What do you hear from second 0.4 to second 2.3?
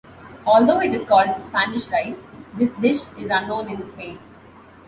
Although it is called "Spanish rice",